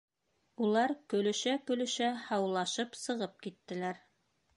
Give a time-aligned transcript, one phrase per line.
[0.67, 4.01] Улар көлөшә-көлөшә һаулашып сығып киттеләр.